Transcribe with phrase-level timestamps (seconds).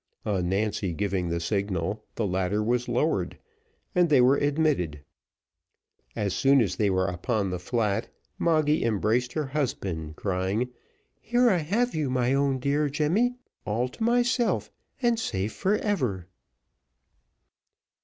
[0.25, 3.37] On Nancy giving the signal, the ladder was lowered,
[3.93, 5.01] and they were admitted.
[6.15, 8.09] As soon as they were upon the flat,
[8.39, 10.69] Moggy embraced her husband, crying,
[11.19, 14.71] "Here I have you, my own dear Jemmy, all to myself,
[15.03, 16.25] and safe for ever."